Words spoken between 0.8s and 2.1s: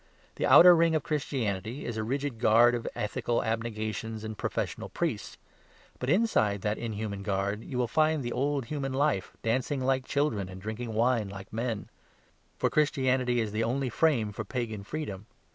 of Christianity is a